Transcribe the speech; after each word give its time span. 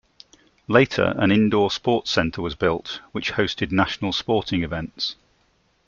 Later 0.67 1.13
an 1.19 1.31
indoor 1.31 1.69
sports 1.69 2.09
centre 2.09 2.41
was 2.41 2.55
built, 2.55 3.01
which 3.11 3.33
hosted 3.33 3.71
national 3.71 4.13
sporting 4.13 4.63
events. 4.63 5.15